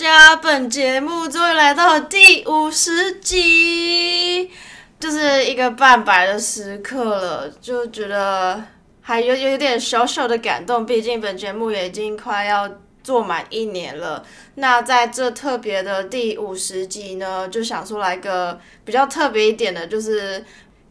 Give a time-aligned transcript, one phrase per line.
[0.00, 4.50] 家，本节目终于来到第五十集，
[4.98, 8.64] 就是一个半百的时刻了，就觉得
[9.02, 12.66] 还有有点小小的感动，毕竟本节目也已经快要
[13.02, 14.24] 做满一年了。
[14.54, 20.42] 那在这特别的第五十集呢，就想说来个比较特别一点的，就是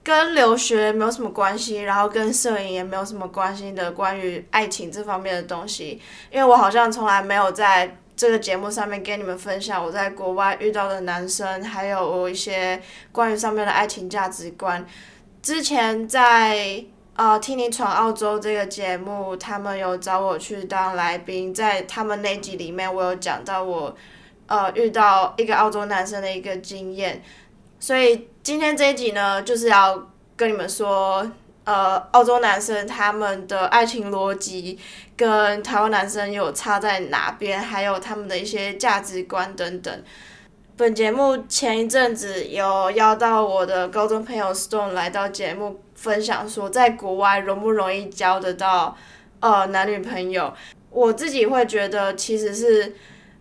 [0.03, 5.99] 跟留学没有什么关系，然后跟摄影也没有什么关系的关于爱情这方面的东西，
[6.31, 7.97] 因为我好像从来没有在。
[8.19, 12.81] 这个节目上面跟你们分享我在国外遇到的男生，还有我一些
[13.13, 14.85] 关于上面的爱情价值观。
[15.41, 16.83] 之前在
[17.15, 23.95] 呃《听你闯澳洲》这个节目，他们有找我去当来宾，在他们那集里面，我有讲到我
[24.47, 27.23] 呃遇到一个澳洲男生的一个经验。
[27.79, 31.25] 所以今天这一集呢，就是要跟你们说。
[31.69, 34.79] 呃，澳洲男生他们的爱情逻辑
[35.15, 37.61] 跟台湾男生有差在哪边？
[37.61, 40.03] 还有他们的一些价值观等等。
[40.75, 48.97] 本节目前一阵子有邀到我的高中朋友 Stone 来到节目分享，说在国外容不容易交得到
[49.39, 50.51] 呃男女朋友？
[50.89, 52.95] 我自己会觉得其实是。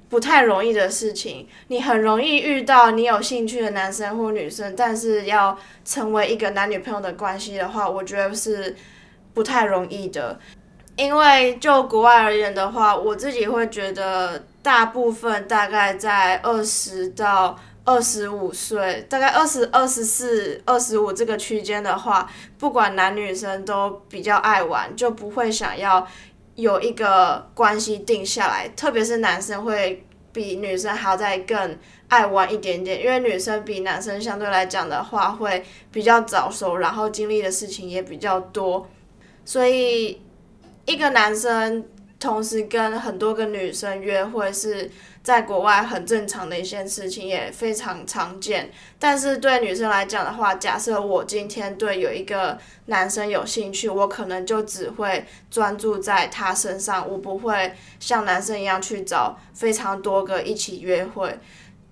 [0.08, 8.74] 不太容易的事情，你很容易遇到你有兴趣的男生或女生，但是要成为一个男女朋友的关系的话，我觉得是
[9.34, 10.38] 不太容易的。
[10.96, 26.08] 因为就国外而言的话，我自己会觉得大部分大概在二十到二十五岁，大概二十二十四、二十五这个区间的话，不管男女生都比较爱玩，就不会想要。
[26.58, 31.78] 有一个关系定下来，特别是男生会比女生还要再更
[32.08, 38.90] 爱玩一点点，因为女生比男生相对来讲的话会比较早熟，然后经历的事情也比较多，
[39.44, 40.20] 所以
[40.84, 41.86] 一个男生
[42.20, 44.90] 同时跟很多个女生约会是。
[45.20, 48.70] 在国外很正常的一件事情，也非常常见。
[48.98, 52.56] 但是对女生来讲的话，假设我今天对有一个
[52.86, 61.38] 男生有兴趣，我可能就只会专注在他身上，我不会像男生一样去找非常多个一起约会。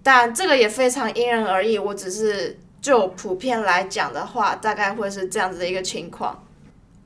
[0.03, 1.79] 但这个也非常因人而异。
[1.79, 6.46] 我只是就普遍来讲的话，大概会是这样子的一个情况。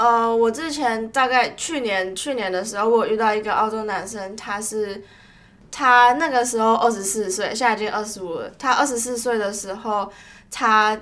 [0.00, 5.02] 呃，我之前大概去年去年的时候，我遇到一个澳洲男生，他是。
[5.72, 8.50] 他那个时候二十四岁，现在已经二十五了。
[8.58, 10.10] 他二十四岁的时候，
[10.50, 11.00] 他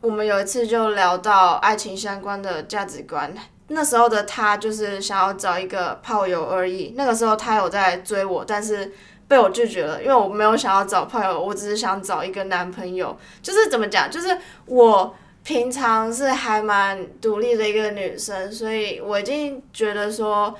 [0.00, 3.34] 我们有一次就聊到爱情相关的价值观。
[3.66, 6.94] 那时候的他就是想要找一个炮友而已。
[6.96, 8.92] 那个时候他有在追我，但是
[9.26, 13.18] 被我拒绝了，因为我没有想要找炮友，我只是想找一个男朋友。
[13.42, 20.54] 就是怎么讲，就是我平常是还蛮独立的一个女生，所以我已经觉得说。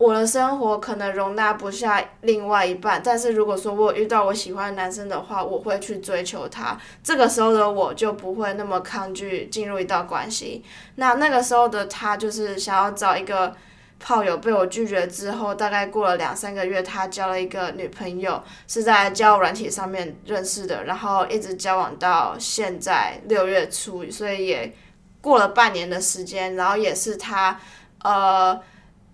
[0.00, 6.74] 我的生活可能容纳不下另外一半，但是如果说我遇到我喜欢的男生的话，我会去追求他。
[7.04, 10.64] 这个时候的我就不会那么抗拒进入一段关系。
[10.94, 13.54] 那那个时候的他就是想要找一个
[14.00, 24.74] 炮友，被我拒绝之后，大概过了两三个月，他交了一个女朋友，是在交友软体上面认识的，然后一直交往到现在六月初，所以也
[25.20, 27.60] 过了半年的时间，然后也是他
[28.02, 28.60] 呃。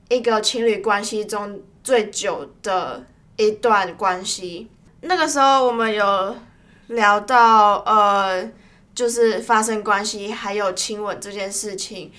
[0.08, 3.04] 一个情侣关系中最久的
[3.34, 4.70] 一段关系，
[5.00, 6.36] 那个时候我们有
[6.86, 8.48] 聊到呃，
[8.94, 12.12] 就是发生关系还有亲吻这件事情，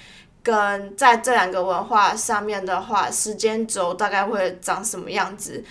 [0.47, 5.61] 跟在这两个文化上面的话，时间轴大概会长什么样子？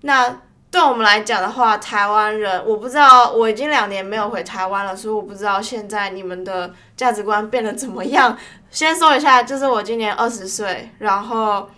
[0.00, 8.34] 那对我们来讲的话，台湾人我不知道，我已经两年没有回台湾了，所以我不知道现在你们的价值观变得怎么样。
[8.70, 11.68] 先说一下，就是我今年二十岁，然后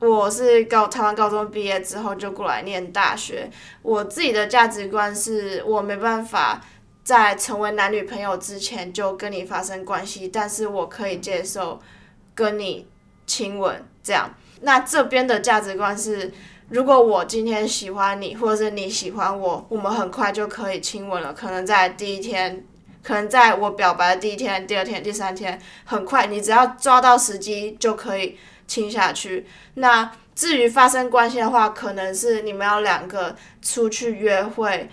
[0.00, 3.50] 我是高台湾高中毕业之后就过来念大学。
[3.82, 6.58] 我自己的价值观是我没办法
[7.04, 11.78] 在成为男女朋友之前就跟你发生关系，但是我可以接受
[12.38, 12.86] 跟你
[13.26, 14.32] 亲吻这样。
[14.60, 16.32] 那这边的价值观是，
[16.68, 22.64] 如果我今天喜欢你，或者是你喜欢我，我们很快就可以亲吻了，可能在第一天。
[23.00, 28.36] 可能在我表白的第一天、第二天、第三天，很快，你只要抓到时机就可以
[28.66, 29.46] 亲下去。
[29.74, 34.90] 那至于发生关系的话，可能是你们要两个出去约会。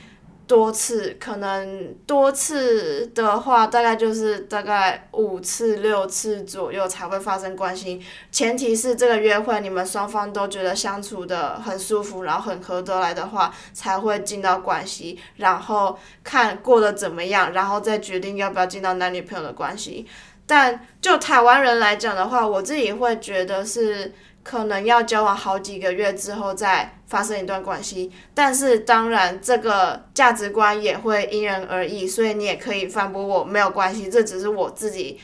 [0.47, 7.99] 多次可能多次的话，大概就是大概五次六次左右才会发生关系。
[8.31, 15.19] 前提是这个约会你们双方都觉得相处的很舒服，然后很合得来的话，才会进到关系。
[15.37, 20.05] 然后看过得怎么样，然后再决定要不要进到男女朋友的关系。
[20.45, 24.13] 但就台湾人来讲的话，我自己会觉得是
[24.45, 35.19] 可能要交往好几个月之后再发生一段关系，但是当然这个价值观也会因人而异，所以你也可以反驳我没有关系，这只是我自己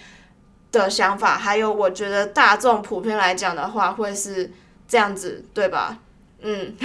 [0.72, 1.38] 的想法。
[1.38, 4.52] 还有，我觉得大众普遍来讲的话会是
[4.88, 6.00] 这样子，对吧？
[6.42, 6.76] 嗯，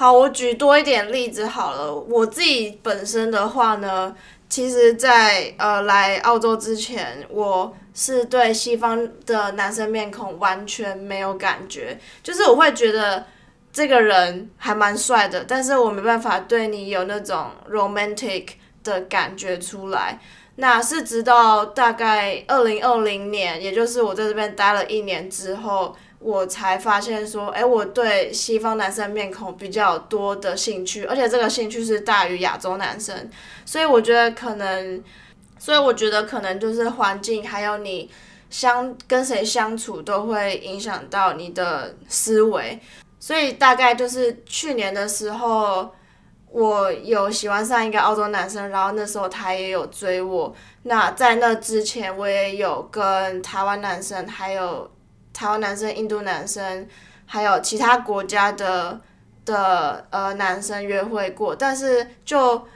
[0.00, 1.94] 好，我举多一点例子好了。
[1.94, 4.16] 我自己本身的话呢，
[4.48, 13.26] 其实，在呃来澳洲之前，我是对西方的男生面孔完全没有感觉，就是我会觉得
[13.74, 18.46] 这个人还蛮帅的，但是我没办法对你有那种 romantic
[18.82, 20.18] 的感觉出来。
[20.56, 25.94] 那是直到大概二零二零年，也就是我在这边待了一年之后。
[26.22, 33.30] 我才发现说，哎，我对西方男生面孔比较多的兴趣，而且这个兴趣是大于亚洲男生，
[33.64, 35.02] 所以我觉得可能，
[35.58, 38.10] 所以我觉得可能就是环境还有你
[38.50, 42.78] 相跟谁相处都会影响到你的思维，
[43.18, 45.90] 所以大概就是去年的时候，
[46.50, 54.90] 我有喜欢上一个澳洲男生，然后那时候他也有追我，那在那之前我也有跟台湾男生还有。
[55.32, 56.86] 台湾男生、印度男生，
[57.26, 59.00] 还有其他国家的
[59.44, 62.66] 的呃男生约会过，但是就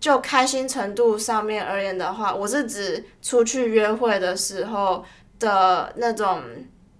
[0.00, 5.04] 就开心程度上面而言的话，我是指出去约会的时候
[5.38, 6.42] 的那种。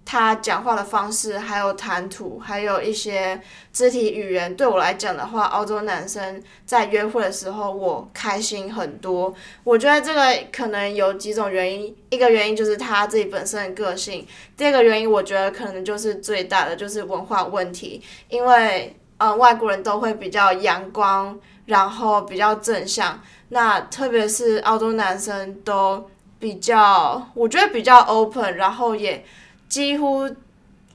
[0.05, 3.41] 他讲话的方式，还有谈吐，还有一些
[3.73, 9.33] 肢体语言，对我来讲的话，澳洲男生在约会的时候，我开心很多。
[9.63, 10.21] 我觉得这个
[10.51, 17.99] 可能有几种原因，一个原因就是他自己本身的个性，第二个原因我觉得可能就是最大的就是文化问题，
[18.29, 21.35] 因为呃外国人都会比较阳光，
[21.65, 23.19] 然后比较正向，
[23.49, 26.07] 那特别是澳洲男生都
[26.37, 29.25] 比较，我觉得比较 open，然后也。
[29.67, 30.29] 几乎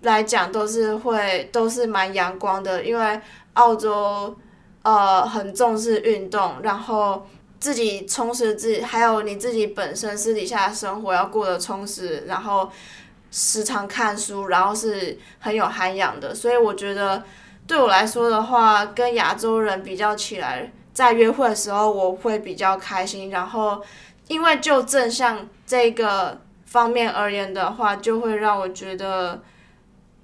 [0.02, 3.20] 来讲都是会都是蛮阳光的，因为
[3.54, 4.34] 澳洲
[4.82, 7.26] 呃很重视运动，然后
[7.58, 12.70] 自己充实自己，还有你自己本身私底下的生活要过得充实，然后
[13.30, 16.34] 时常看书，然后是很有涵养的。
[16.34, 17.22] 所以我觉得
[17.66, 23.82] 对我来说的话，跟亚洲人比较起来，在约会的时候我会比较开心，然后
[24.28, 26.40] 因为就正像这个。
[26.70, 29.42] 方面而言的话，就会让我觉得，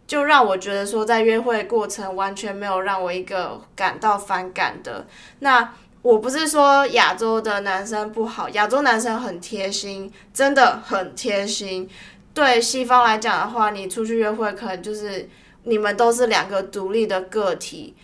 [0.07, 5.09] 就让我觉得说，在约会过程完全没有让我一个感到反感的。
[5.41, 11.91] 那我不是说亚洲的男生不好，亚洲男生很贴心，真的很贴心。
[12.33, 15.29] 对西方来讲的话，你出去约会，可能就是
[15.65, 17.97] 你们都是两个独立的个体。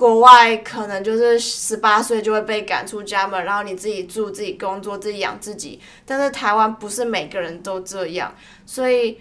[0.00, 5.78] 国外可能就是十八岁就会被赶出家门，然后你自己住、自己工作、自己养自己。
[6.06, 9.20] 但是台湾不是每个人都这样，所以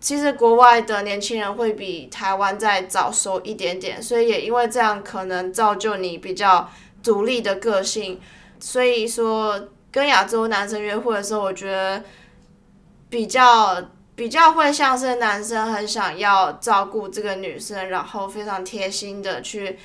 [0.00, 4.02] 其实国外的年轻人会比台湾再早熟一点点。
[4.02, 6.70] 所以也因为这样，可能造就你比较
[7.02, 8.18] 独立的个性。
[8.58, 12.02] 所以说，跟亚洲男生约会的时候，我觉得
[13.10, 13.90] 比较。
[14.18, 19.78] 比较会像是男生很想要照顾这个女生，然后非常贴心的去，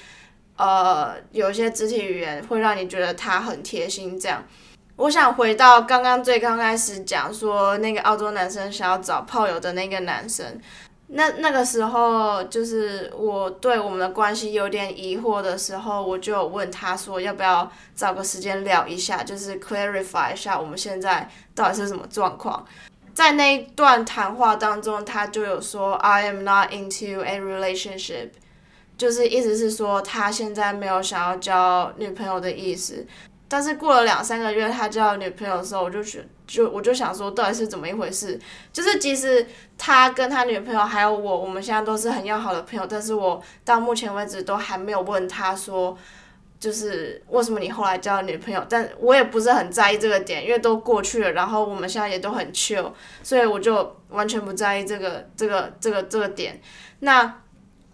[0.63, 4.17] 呃，有一些肢体语言会让你觉得他很贴心。
[4.17, 4.41] 这样，
[4.95, 10.57] 我想回到刚刚最刚开始讲说那个澳洲男生想要找炮友的那个男生，
[11.07, 22.65] 那那个时候就是我对我们的关系有点疑惑的时候，我就问他说要不要找个时间聊一下，就是 clarify 一下我们现在到底是什么状况。
[23.13, 28.29] 在那一段谈话当中，他就有说 "I am not into a relationship"，
[28.97, 33.05] 就是意思是说他现在没有想要交女朋友的意思。
[33.47, 38.39] 但是过了两三个月，他交女朋友的时候，我就觉就我就想说，到底是怎么一回事？
[38.71, 39.45] 就是即使
[39.77, 45.97] 他跟他女朋友还有我，我们现在都是很要好的朋友，但是我到目前为止都还没有问他说。
[46.59, 48.65] 就是为什么你后来交了女朋友？
[48.69, 51.33] 但我也不是很在意这个点，因为都过去了。
[51.33, 52.89] 然后我们现在也都很 chill，
[53.21, 56.61] 所以我就完全不在意这个这个这个这个点。
[56.99, 57.41] 那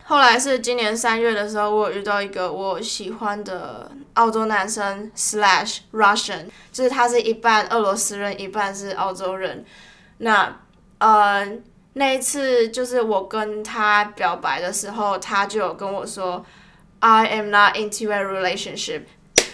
[0.09, 9.63] 后来是今年三月的时候，我遇到一个我喜欢的澳洲男生 slash Russian，就是他是一半俄罗斯人，一半是澳洲人。
[10.17, 10.57] 那
[10.97, 11.47] 呃
[11.93, 16.43] 那一次就是我跟他表白的时候，他就有跟我说。
[17.01, 19.03] I am not into a relationship。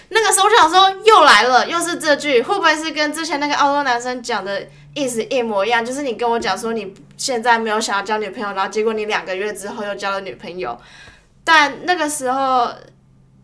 [0.10, 5.86] 那个时候我想说，又来了，又是这句，会不会是跟之前那个澳洲男生讲的意思一模一样？
[5.86, 10.76] 就是你跟我讲说你现在没有想要交女朋友，然后结果你两个月之后又交了女朋友。
[11.44, 12.68] 但那个时候，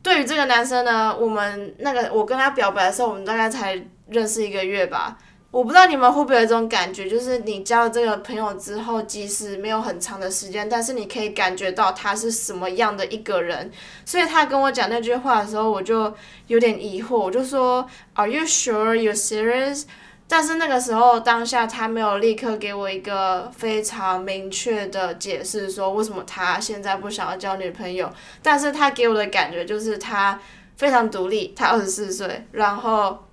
[0.02, 5.18] 对于这个男生呢，我们那个我跟他表白的时候，我们大概才认识一个月吧。
[5.52, 13.70] 我不知道你们会不会有一种感觉，就是你交了这个朋友之后，即使没有很长的时间，但是你可以感觉到他是什么样的一个人。
[14.06, 16.14] 所以他跟我讲那句话的时候，我就
[16.48, 19.84] 有点疑惑，我就说，Are you sure you're serious？
[20.32, 28.10] 但是那个时候当下他没有立刻给我一个非常明确的解释，说为什么他现在不想要交女朋友。
[28.42, 30.40] 但是他给我的感觉就是他
[30.78, 33.26] 非常独立，他二十四岁，然后。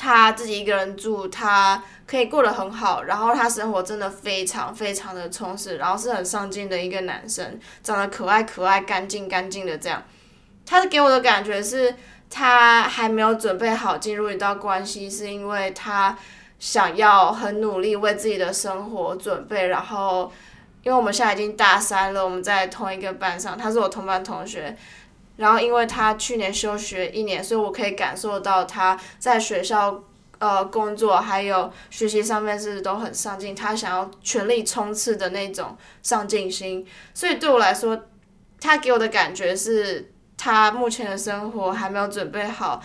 [0.00, 10.00] 他自己一个人住，他可以过得很好，然后他生活真的非常非常的充实，然后是很上进的一个男生，长得可爱可爱、干净干净的这样。
[10.64, 11.92] 他给我的感觉是，
[12.30, 16.16] 他还没有准备好进入一段关系，是因为他
[16.58, 19.68] 想要很努力为自己的生活准备。
[19.68, 20.30] 然后，
[20.82, 24.76] 因为我们现在已经大三了，我们在同一个班上，他是我同班同学。
[25.36, 30.02] 然后，因为他去年休学一年，所以我可以感受到他在学校
[30.38, 36.84] 呃工作还有学习上面是都很上进，他想要全力冲刺的那种上进心。
[37.14, 38.04] 所以对我来说，
[38.60, 42.80] 他给我的感觉是他目前的生活还没有准备好，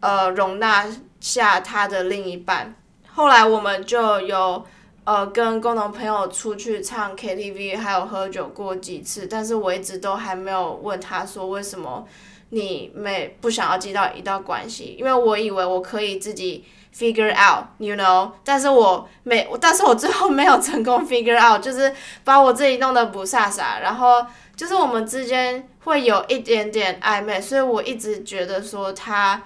[0.00, 0.86] 呃，容纳
[1.20, 2.74] 下他的另一半。
[3.12, 4.64] 后来我们就有。
[5.04, 12.06] 呃，跟共同朋友出去唱 KTV，还有喝酒过几次，但是我一直都还没有问他说为什么
[12.50, 21.92] 你没不想要接到一段关系，因为我以为我可以自己 figure out，you know，但是我没，但是我最后没有成功 figure out，就是
[22.24, 29.42] 把我自己弄得不飒飒，然后就是我们之间会有一点点暧昧，所以我一直觉得说他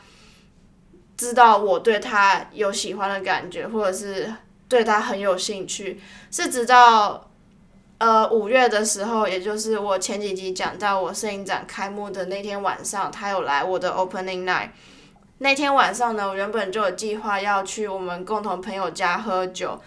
[1.17, 4.33] 知道我对他有喜欢的感觉，或者是。
[4.69, 7.31] 对他很有兴趣，是直到
[7.99, 14.71] 呃五月的时候，也就是我前几集讲到我摄影展开幕的那天晚上，他有来我的 opening night。
[15.39, 19.81] 那天晚上呢，我原本就有计划要去我们共同朋友家喝酒，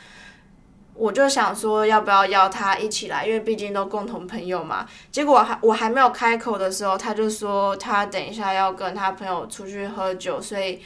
[0.94, 4.86] 我就想说要不要邀他一起来，因为毕竟都共同朋友嘛。
[5.12, 10.82] 结果还我还没有开口的时候，他就说他等一下要跟他朋友出去喝酒，所以。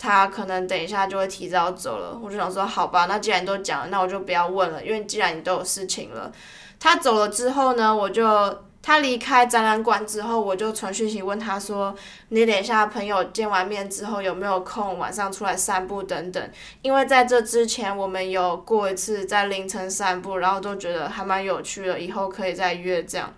[0.00, 6.30] 他可能等一下就会提早走了，我就想说好吧，那既然都讲了，那我就不要问了，因为既然你都有事情了。
[6.78, 11.94] 他走了之后呢，我就他离开展览馆之后，我就传讯息问他说，
[12.30, 16.50] 你等一下朋友见完面之后有没有空晚上出来散步等等？
[16.80, 23.30] 因为在这之前我们有过一次在凌晨散步，然后都觉得还蛮有趣的，以后可以再约这样。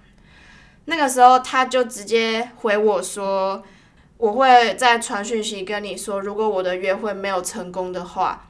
[0.85, 3.61] 那个时候他就直接回我说。
[4.19, 8.50] 我会再传讯息跟你说，如果我的约会没有成功的话，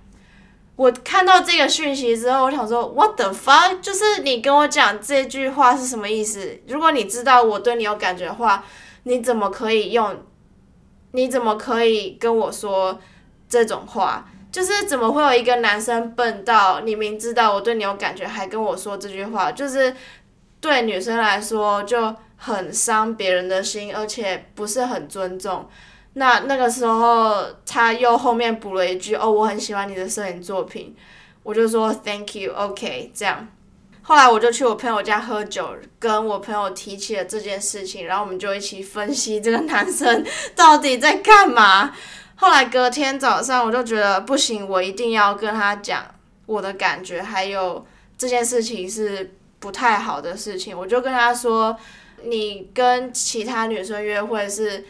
[0.81, 3.81] 我看到这个讯息之后，我想说，What the fuck？
[3.83, 6.59] 就是你跟我讲这句话是什么意思？
[6.69, 8.65] 如果你知道我对你有感觉的话，
[9.03, 10.25] 你怎么可以用？
[11.13, 12.99] 你怎么可以跟我说
[13.47, 14.27] 这种话？
[14.51, 19.53] 就是怎么会有一个男生笨到你明知道我对你有感觉，还跟我说这句话？
[19.53, 19.95] 就是
[20.63, 22.17] 对女生来说就。
[22.43, 25.69] 很伤别人的心，而且不是很尊重。
[26.15, 30.95] 那那个时候他又后面补了一句：“哦，我很喜欢你的摄影作品。”
[31.43, 33.49] 我就说 “Thank you, OK。”这样，
[34.03, 40.25] 后来我就去我朋友家喝酒，跟我朋友提起了这件事情，然后我们就一起分析这个男生
[40.57, 41.95] 到底在干嘛。
[42.37, 46.05] 后来隔天早上，我就觉得不行，我一定要跟他讲
[46.47, 47.87] 我的感觉，还有
[48.19, 50.77] 这件事情是不太好的事情。
[50.77, 51.77] 我就跟他说。
[52.23, 54.85] 你跟其他女生约会是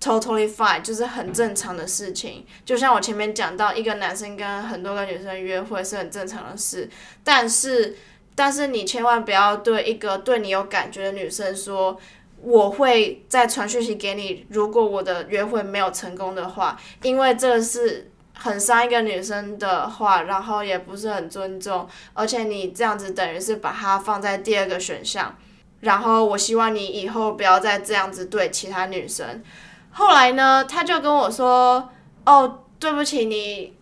[0.00, 2.46] totally fine，就是很正常的事情。
[2.64, 6.88] 就像我前面讲到，一个男生跟很多个女生约会是很正常的事。
[7.24, 7.96] 但是，
[8.34, 11.98] 但是你千万不要对一个对你有感觉的女生说，
[12.40, 14.46] 我会再传讯息给你。
[14.50, 25.36] 如果我的约会没有成功的话，因为这是很伤一个女生的话，然后也不是很尊重，而且你这样子等于是把它放在第二个选项。
[25.80, 29.42] 然后我希望你以后不要再这样子对其他女生。
[29.92, 31.90] 后来呢，他就跟我说
[32.24, 33.74] ：“哦，对不起，你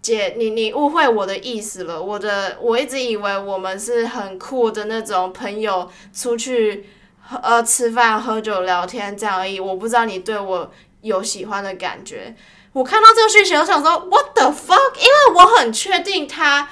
[0.00, 2.00] 姐，你你误会我的意思了。
[2.00, 6.88] 我的我一直以为我们是很酷的那种朋友，出去
[7.42, 9.58] 呃吃饭、喝酒、聊天这样而已。
[9.58, 10.70] 我不知道你对我
[11.00, 12.34] 有喜欢的感觉。
[12.72, 14.94] 我看到这个讯息，我想说 What the fuck？
[14.96, 16.68] 因为我很确定他，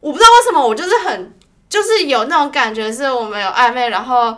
[0.00, 1.32] 我不知道为什么，我就是很。”
[1.66, 4.36] 就是有那种感觉，是我们有暧昧，然后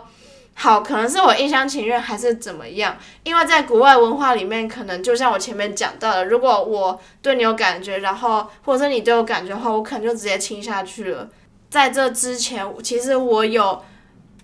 [0.59, 2.97] 好，可能是我一厢情愿，还是怎么样？
[3.23, 11.29] 因为在国外文化里面，可能就像我前面讲到的，如果我对你有感觉，然后或者是你对我感觉的话，我可能就直接亲下去了。
[11.69, 13.83] 在这之前，其实我有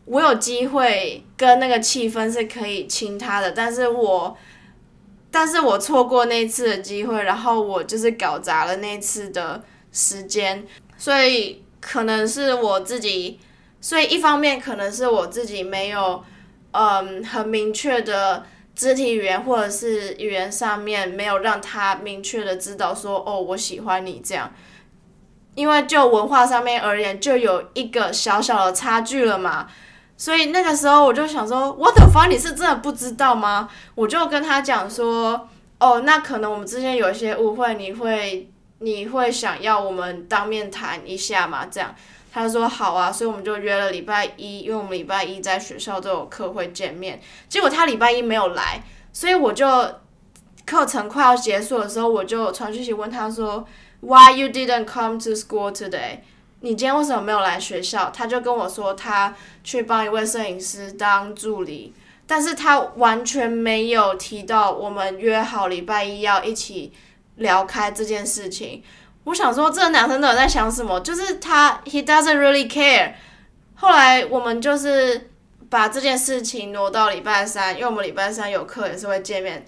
[0.05, 4.37] 我有机会跟那个气氛是可以亲他的，但是我
[5.31, 10.63] 但是我错过那次的机会，然后我就是搞砸了那次的时间，
[10.95, 13.39] 所以可能是我自己，
[13.83, 16.23] 所以一方面可能是我自己没有，
[16.71, 24.49] 嗯，很明确的肢体语言或者是语言上面没有让他明确的知道说，哦，我喜欢你这样，
[25.55, 29.67] 因为就文化上面而言，就有一个小小的差距了嘛。
[30.15, 32.29] 所以那个时候我就想说，What the fuck？
[32.29, 33.67] 你是真的不知道吗？
[33.95, 35.49] 我就跟他讲说，
[35.79, 38.49] 哦，那可能我们之间有一些误会，你会
[38.79, 41.65] 你会想要我们当面谈一下嘛？
[41.65, 41.93] 这样，
[42.33, 47.21] 他说好啊，所以我们就约了礼拜一，因为我们礼拜一在学校都有课会见面。
[47.47, 49.67] 结果他礼拜一没有来，所以我就
[50.65, 53.63] 课程快要结束的时候，我就传讯息问他说
[53.99, 56.21] ，Why you didn't come to school today？
[56.61, 58.09] 你今天为什么没有来学校？
[58.09, 61.93] 他就跟我说他去帮一位摄影师当助理，
[62.25, 66.91] 但是他完全没有提到我们约好礼拜一要一起
[67.35, 68.81] 聊开这件事情。
[69.25, 70.99] 我想说，这个男生到底在想什么？
[70.99, 73.13] 就是他，he doesn't really care。
[73.75, 75.29] 后来我们就是
[75.69, 79.65] 把这件事情挪到礼拜三，因为我们礼拜三有课也是会见面。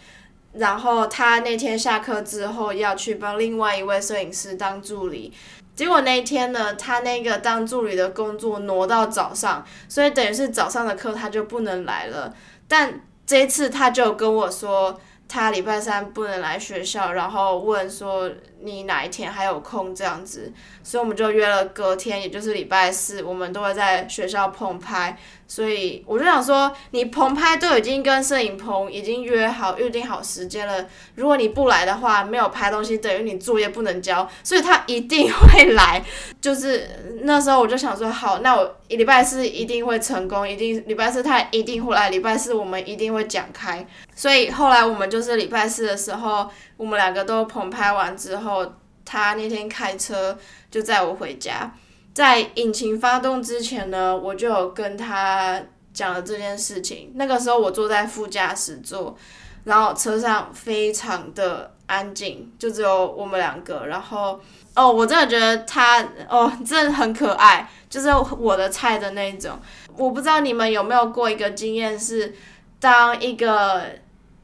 [0.53, 5.31] 然后他那天下课之后要去帮另外一位摄影师当助理。
[5.73, 12.33] 结果那一天呢，他那个当助理的工作挪到早上，所以等于是早上的课他就不能来了。
[12.67, 14.99] 但这一次他就跟我说。
[15.27, 20.51] 他礼拜三不能来学校，然后问说你哪一天还有空这样子，
[20.83, 25.17] 所以我们就约了隔天，也就是礼拜四，我们都会在学校棚拍。
[25.47, 36.03] 所以我就想说，你棚拍都已经跟摄影棚已经约好、预定好时间了，如果你不来的话，没有拍东西，等于你作业不能交，所以他一定会来。
[36.41, 36.89] 就是
[37.21, 43.85] 那时候我就想说，好，那我礼拜四一定会成功，一定礼拜四他一定会来，礼拜四我们一定会讲开。
[44.15, 50.37] 所以后来我们就是礼拜四的时候，我们两个都棚拍完之后，他那天开车
[50.71, 51.71] 就载我回家。
[52.13, 55.61] 在引擎发动之前呢，我就有跟他
[55.93, 57.11] 讲了这件事情。
[57.15, 59.17] 那个时候我坐在副驾驶座，
[59.65, 63.85] 然后车上非常的安静，就只有我们两个。
[63.87, 64.39] 然后
[64.75, 68.07] 哦，我真的觉得他哦，真的很可爱，就是
[68.39, 69.59] 我的菜的那种。
[69.97, 72.33] 我不知道你们有没有过一个经验，是
[72.79, 73.83] 当一个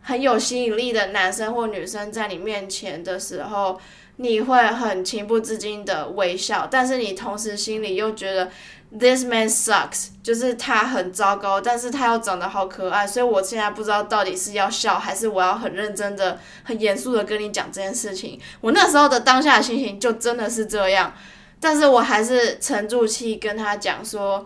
[0.01, 3.79] 很有吸引力的男生或女生在你面前的时候。
[4.17, 8.51] 你会很情不自禁的微笑，但是你同时心里又觉得
[8.99, 18.39] this man sucks，就是他很糟糕，但是他又长得好可爱，所以我现在不知道到底是要笑还是我要很认真的、很严肃的跟你讲这件事情。
[18.59, 21.11] 我那时候的当下心情就真的是这样，
[21.59, 24.45] 但是我还是沉住气跟他讲说，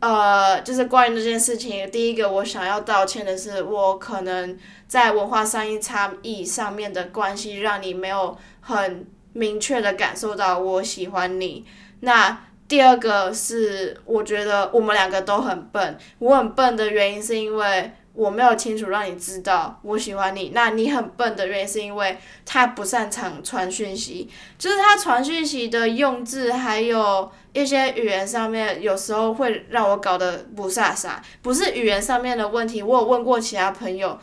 [0.00, 8.36] 呃，就是关于这件事情，第一个我想要道歉的是，我可能在文化上一差异上面的关系让你没有。
[8.60, 11.64] 很明确的感受到我喜欢你。
[12.00, 15.96] 那第二个是，我觉得我们两个都很笨。
[16.18, 20.50] 我很笨的原因是因为我没有清楚让你知道我喜欢你。
[20.52, 31.12] 那你很笨的原因是因为他不擅长传讯息，就是他传讯息的用字还有一些语言上面，有时候会让我搞得不飒飒。
[31.40, 34.18] 不是语言上面的问题，我有问过其他朋友。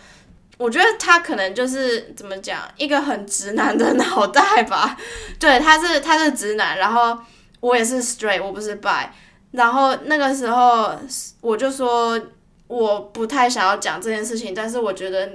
[0.58, 4.98] 我觉得他可能就是怎么讲，一个很直男的脑袋吧。
[5.40, 7.18] 对，他是他是直男，然后
[7.60, 9.08] 我也是 straight，我不是 bi。
[9.52, 10.98] 然后那个时候
[11.42, 12.20] 我就说。
[12.68, 15.30] 我不太想要讲这件事情，但是我觉得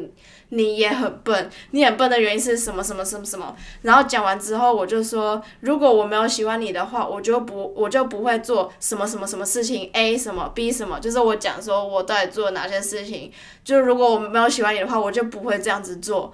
[0.50, 1.50] 你也很笨。
[1.70, 2.84] 你很笨的原因是什么？
[2.84, 3.56] 什么什么什么？
[3.82, 9.88] 然后讲完之后，我就说，如果我没有喜欢你的话，我就不我就不会做什么什么什么事情。
[9.92, 13.32] A 什么 B 什么，就是我讲说我到底做了哪些事情。
[13.64, 16.32] 就如果我没有喜欢你的话，我就不会这样子做。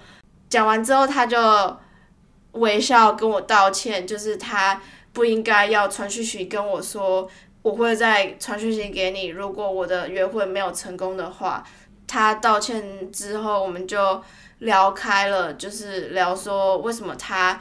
[0.48, 1.76] 讲完之后，他就
[2.52, 4.80] 微笑跟我道歉，就是他
[5.12, 7.28] 不应该要传讯息跟我说。
[7.62, 9.26] 我会再传讯息给你。
[9.26, 11.64] 如果我的约会没有成功的话，
[12.06, 14.22] 他道歉之后，我们就
[14.60, 17.60] 聊开了，就是聊说为什么他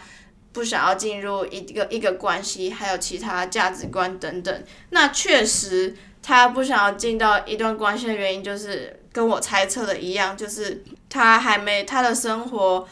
[0.53, 4.63] 不想要进入一个一个关系，还有其他价值观等等。
[4.89, 12.88] 那确实，他不想要进到一段关系的原因，就是跟我猜测的一样，就是他还没他的生活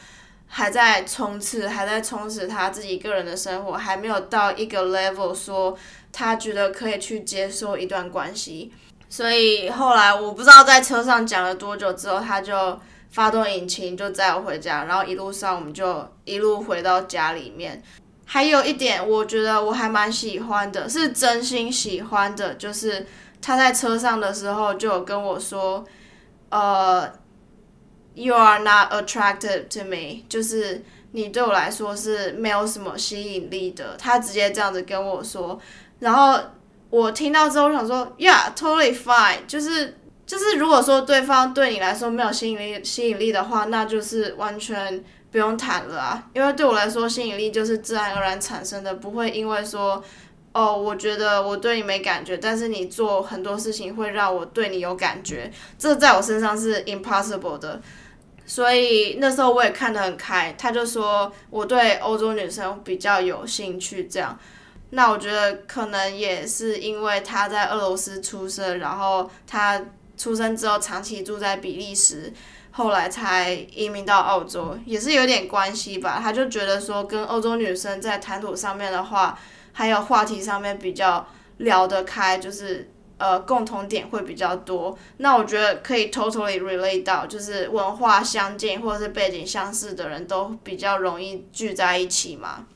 [0.47, 5.77] 还在冲刺，还在充实他自己个人的生活，还没有到一个 level 说。
[6.15, 8.71] 他觉得可以去接受一段关系，
[9.13, 12.79] 所以后来我不知道在车上讲了多久之后，他就
[13.11, 17.83] 发动引擎就载我回家，然后一路上我们就一路回到家里面。
[18.25, 23.05] 还有一点，我觉得我还蛮喜欢的，是真心喜欢的，就是
[23.39, 25.85] 他在车上的时候就有跟我说，
[26.49, 27.07] 呃
[28.15, 33.95] ，you are not attractive to me，就是你对我来说是没有什么吸引力的。
[33.95, 35.59] 他直接这样子跟我说，
[35.99, 36.39] 然后
[36.93, 46.23] 我听到之后想说，Yeah，totally fine，就是就是如果说对方对你来说没有吸引力吸引力的话，那就是完全不用谈了啊。
[46.35, 50.03] 因为对我来说，吸引力就是自然而然产生的，不会因为说。
[50.55, 57.81] 哦，我觉得我对你没感觉，但是你做很多事情会让我对你有感觉，这在我身上是 impossible 的。
[58.45, 64.37] 所以那时候我也看得很开，他就说我对欧洲女生比较有兴趣，这样。
[64.93, 69.81] 那我觉得可能也是因为他在俄罗斯出生，然后他
[70.17, 72.31] 出生之后长期住在比利时，
[72.71, 76.19] 后来才移民到澳洲，也是有点关系吧。
[76.21, 79.37] 他就觉得说跟欧洲女生在谈吐上面的话。
[79.75, 81.25] 还有话题上面比较
[81.57, 84.95] 聊得开，就是呃共同点会比较多。
[85.17, 92.67] 那我觉得可以 totally relate 到，就是文化相近或者是背景相似的人都比较容易聚在一起嘛。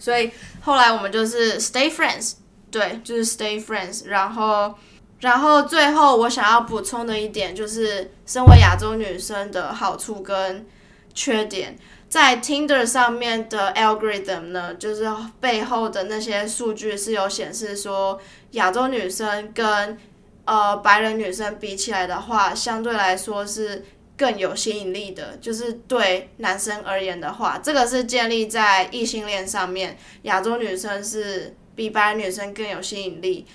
[0.00, 0.32] 所以
[0.62, 2.32] 后来我们就是 stay friends，
[2.72, 4.06] 对，就是 stay friends。
[4.06, 4.74] 然后，
[5.20, 10.66] 然后最后我想要补充的一点就是，身为亚洲女生的好处跟
[11.14, 11.78] 缺点。
[12.08, 15.08] 在 Tinder 上面的 algorithm 呢，就是
[15.38, 18.20] 背后的那些数据是有显示说，
[18.52, 19.96] 亚洲女生跟
[20.44, 23.84] 呃白人女生比起来的话，相对来说是
[24.20, 25.38] 更有吸引力的。
[25.40, 33.46] 就是对男生而言的话，这个是建立在异性恋上面，亚洲女生是比白人女生更有吸引力。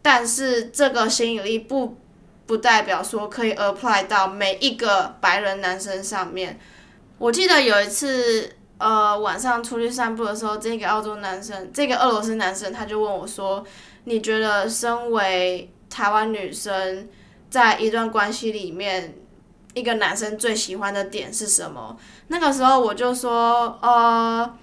[0.00, 1.98] 但是这个吸引力不
[2.46, 6.58] 不代表说可以 apply 到每一个白人男生上面。
[7.18, 13.62] 我记得有一次，呃，晚上出去散步的时候，这个澳洲男生，这个俄罗斯男生，他就问我说
[14.04, 17.08] ：“你觉得身为台湾女生，
[17.48, 19.14] 在一段关系里面，
[19.74, 21.96] 一个男生最喜欢的点是什么？”
[22.28, 24.58] 那个时候我就说：“呃，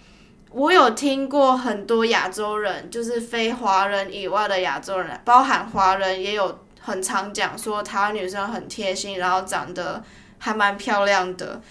[0.52, 10.04] 我有听过很多亚洲人，就是非华人以外的亚洲人，包含华人，也有很常讲说台湾女生很贴心，然后长得
[10.38, 11.62] 还蛮漂亮的。”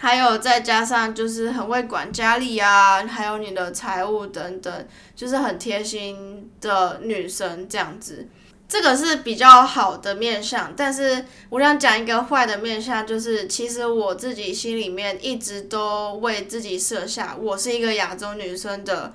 [0.00, 8.28] 还有再加上就是很会管家里啊，还有你的财务等等，就是很贴心的女生这样子，
[8.68, 10.72] 这个是比较好的面相。
[10.76, 19.14] 但是我想讲一个坏的面相，就是其实我自己心里面一直都为自己设下我是一个亚洲女生的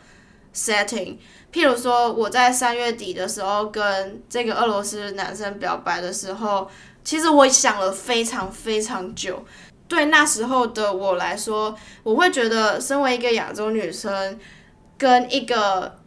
[0.53, 1.17] setting。
[1.53, 6.67] 譬如说我在三月底的时候跟这个俄罗斯男生表白的时候，
[7.03, 9.45] 其实我想了非常非常久。
[9.87, 14.39] 对那时候的我来说，我会觉得身为一个亚洲女生，
[14.97, 15.99] 跟一个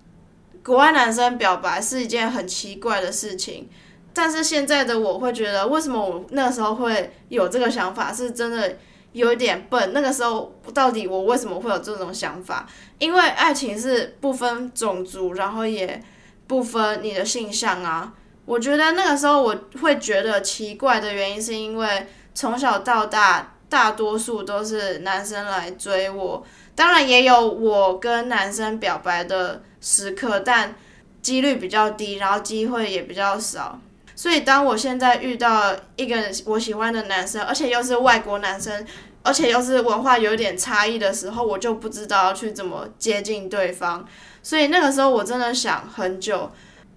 [0.67, 3.71] 国外男生表白是一件很奇怪的事情。
[4.13, 8.77] 但是现在的我会觉得，为什么我那个时候会有这个想法，是真的
[9.13, 9.93] 有一点笨。
[9.93, 12.67] 那个时候到底我为什么会有这种想法？
[12.99, 16.03] 因为爱情是不分种族，然后也
[16.49, 18.13] 不分你的性向啊。
[18.45, 23.53] 我觉得那个时候我会觉得奇怪的原因，是因为从小到大。
[23.69, 30.75] 大多数都是男生来追我，当然也有我跟男生表白的时刻，但
[31.23, 33.81] 几率比较低，然后机会也比较少。
[34.17, 38.85] 所以当我现在遇到一个我喜欢的男生，而且又是外国男生，
[39.23, 44.05] 而且又是文化有点差异的时候，我就不知道去怎么接近对方。
[44.43, 46.51] 所以那个时候我真的想很久，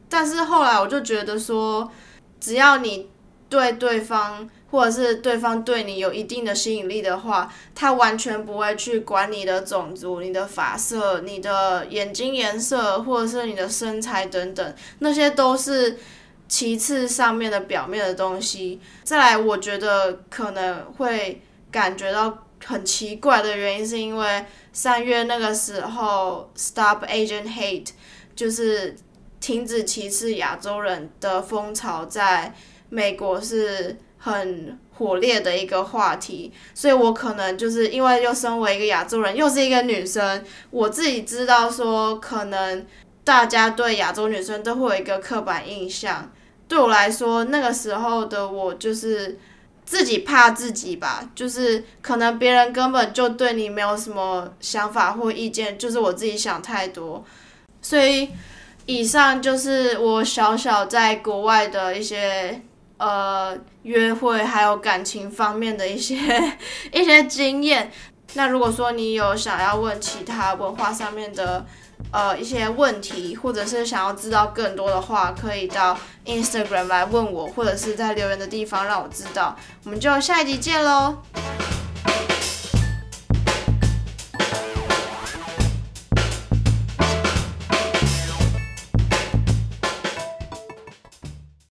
[0.09, 1.91] 但是后来我就觉得说，
[2.39, 3.07] 只要你
[3.47, 4.49] 对对方。
[4.71, 15.97] 或者是对方对你有一定的吸引力的话，他完全不会去管你的种族、你的发色、你的眼睛颜色，或者是你的身材等等，那些都是
[16.47, 18.79] 其次上面的表面的东西。
[19.03, 27.89] 再来，我觉得可能会感觉到很奇怪的原因，是因为三月那个时候，Stop Asian Hate，
[28.35, 28.95] 就是
[29.39, 32.53] 停止歧视亚洲人的风潮，在
[32.89, 33.97] 美国是。
[34.21, 42.85] 很火烈的一个话题，所以我可能就是因为又身为一个亚洲人，又是一个女生，我自己知道说，可能
[43.23, 46.29] 大家对亚洲女生都会有一个刻板印象。
[46.67, 49.39] 对我来说，那个时候的我就是
[49.85, 57.23] 自己怕自己吧，就是可能别人根本就对你没有什么想法或意见，就是我自己想太多。
[57.81, 58.29] 所以，
[58.85, 62.61] 以上就是我小小在国外的一些。
[62.99, 66.15] 呃，约会还有感情方面的一些
[66.91, 67.89] 一些经验，
[68.33, 71.65] 那如果说你有想要问其他文化上面的
[72.11, 79.55] 呃一些问题，或者是想要知道更多的话，可以到 Instagram 来问我，或者是在留言的地方让我知道。
[79.85, 81.19] 我们就下一集见喽。